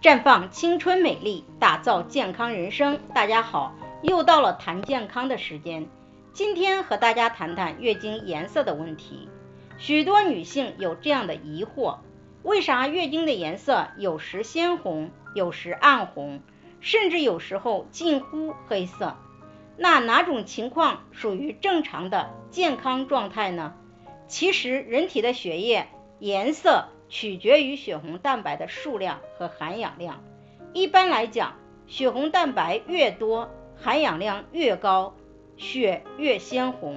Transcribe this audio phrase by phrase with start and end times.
[0.00, 3.00] 绽放青春美丽，打造健康人生。
[3.12, 5.88] 大家好，又到了谈健康的时间。
[6.32, 9.28] 今天和大家谈谈月经颜色的问题。
[9.76, 11.96] 许多女性有这样的疑惑：
[12.44, 16.42] 为啥月经的颜色有时鲜红，有时暗红，
[16.78, 19.16] 甚至有时候近乎黑色？
[19.76, 23.74] 那哪种情况属于正常的健康状态呢？
[24.28, 25.88] 其实，人体的血液
[26.20, 26.84] 颜色。
[27.08, 30.22] 取决于血红蛋白的数量和含氧量。
[30.72, 31.56] 一般来讲，
[31.86, 35.14] 血红蛋白越多，含氧量越高，
[35.56, 36.96] 血越鲜红；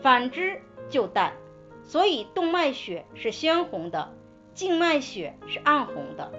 [0.00, 1.34] 反之就淡。
[1.84, 4.14] 所以动脉血是鲜红的，
[4.54, 6.32] 静脉血是暗红的。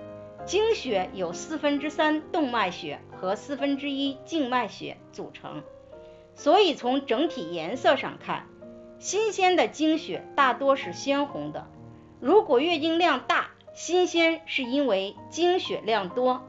[0.46, 5.64] 经血有四分之三动脉血和四分之一静脉血组成，
[6.34, 8.48] 所以从整体颜色上看，
[9.00, 11.68] 新鲜的经血大多是鲜红的。
[12.24, 16.42] 如果月经量大，新鲜是因为经血量多，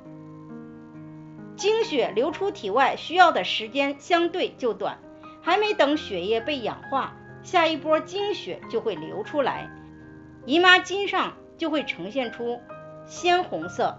[1.56, 5.00] 经血流出体外需要的时间相对就短，
[5.42, 9.69] 还没等血液被氧化，下一波经血就会流出来，
[10.47, 12.61] 姨妈巾上就会呈现出
[13.09, 13.98] 鲜红色，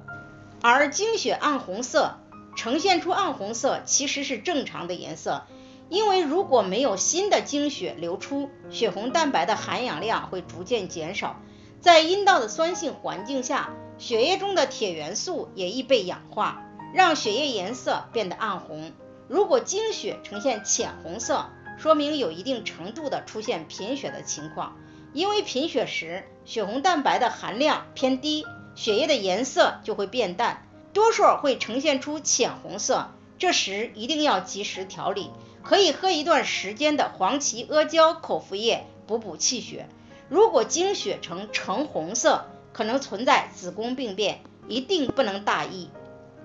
[0.62, 2.22] 而经血暗红色
[2.56, 5.44] 呈现出暗红色其实是正常的颜色，
[5.90, 11.42] 因为如果没有新的经血流出，血红蛋白的含氧量会逐渐减少。
[11.86, 13.70] 在阴道的酸性环境下，
[14.00, 16.64] 血液中的铁元素也易被氧化，
[16.96, 18.92] 让血液颜色变得暗红。
[19.28, 21.46] 如果经血呈现浅红色，
[21.78, 24.76] 说明有一定程度的出现贫血的情况。
[25.14, 33.12] 因为贫血时血红蛋白的含量偏低，血液的颜色就会变淡，多数会呈现出浅红色。
[33.38, 35.30] 这时一定要及时调理，
[35.62, 39.88] 可以喝一段时间的黄芪阿胶口服液补补气血。
[40.28, 45.90] 如果经血呈橙红色，可能存在子宫病变，一定不能大意。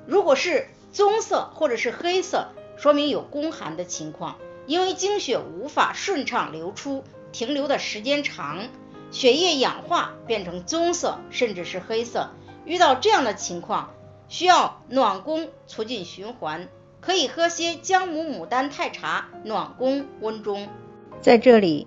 [0.07, 8.69] 如果是棕色或者是黑色，说明有宫寒的情况，因为经血无法顺畅流出，停留的时间长，
[9.11, 12.31] 血液氧化变成棕色甚至是黑色。
[12.67, 13.95] 遇到这样的情况，
[14.29, 16.69] 需要暖宫促进循环，
[17.01, 20.69] 可以喝些姜母牡丹泰茶暖宫温中。
[21.23, 21.87] 在这里。